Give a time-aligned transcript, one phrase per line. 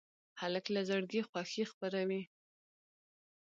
[0.41, 2.21] هلک له زړګي خوښي خپروي.